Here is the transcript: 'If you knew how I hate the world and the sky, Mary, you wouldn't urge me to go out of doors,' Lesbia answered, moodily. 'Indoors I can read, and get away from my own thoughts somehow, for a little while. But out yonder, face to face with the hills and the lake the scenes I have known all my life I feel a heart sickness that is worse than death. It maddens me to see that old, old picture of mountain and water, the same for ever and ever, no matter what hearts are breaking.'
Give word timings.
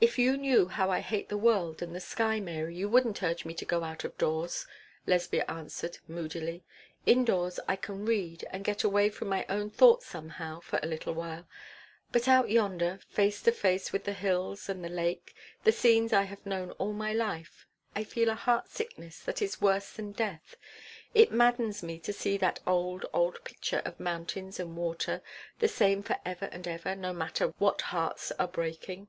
'If 0.00 0.16
you 0.16 0.36
knew 0.36 0.68
how 0.68 0.92
I 0.92 1.00
hate 1.00 1.28
the 1.28 1.36
world 1.36 1.82
and 1.82 1.92
the 1.92 1.98
sky, 1.98 2.38
Mary, 2.38 2.76
you 2.76 2.88
wouldn't 2.88 3.20
urge 3.20 3.44
me 3.44 3.52
to 3.54 3.64
go 3.64 3.82
out 3.82 4.04
of 4.04 4.16
doors,' 4.16 4.64
Lesbia 5.08 5.44
answered, 5.48 5.98
moodily. 6.06 6.62
'Indoors 7.04 7.58
I 7.66 7.74
can 7.74 8.06
read, 8.06 8.44
and 8.50 8.64
get 8.64 8.84
away 8.84 9.10
from 9.10 9.26
my 9.26 9.44
own 9.48 9.70
thoughts 9.70 10.06
somehow, 10.06 10.60
for 10.60 10.78
a 10.84 10.86
little 10.86 11.14
while. 11.14 11.48
But 12.12 12.28
out 12.28 12.48
yonder, 12.48 13.00
face 13.10 13.42
to 13.42 13.50
face 13.50 13.92
with 13.92 14.04
the 14.04 14.12
hills 14.12 14.68
and 14.68 14.84
the 14.84 14.88
lake 14.88 15.34
the 15.64 15.72
scenes 15.72 16.12
I 16.12 16.22
have 16.22 16.46
known 16.46 16.70
all 16.78 16.92
my 16.92 17.12
life 17.12 17.66
I 17.96 18.04
feel 18.04 18.28
a 18.28 18.36
heart 18.36 18.68
sickness 18.68 19.18
that 19.24 19.42
is 19.42 19.60
worse 19.60 19.94
than 19.94 20.12
death. 20.12 20.54
It 21.12 21.32
maddens 21.32 21.82
me 21.82 21.98
to 21.98 22.12
see 22.12 22.36
that 22.36 22.60
old, 22.68 23.04
old 23.12 23.42
picture 23.42 23.82
of 23.84 23.98
mountain 23.98 24.52
and 24.60 24.76
water, 24.76 25.22
the 25.58 25.66
same 25.66 26.04
for 26.04 26.14
ever 26.24 26.44
and 26.52 26.68
ever, 26.68 26.94
no 26.94 27.12
matter 27.12 27.48
what 27.58 27.80
hearts 27.80 28.30
are 28.38 28.46
breaking.' 28.46 29.08